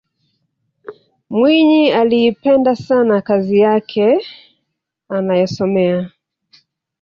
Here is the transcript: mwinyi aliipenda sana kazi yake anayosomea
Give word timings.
mwinyi 1.29 1.91
aliipenda 1.91 2.75
sana 2.75 3.21
kazi 3.21 3.59
yake 3.59 4.25
anayosomea 5.09 6.11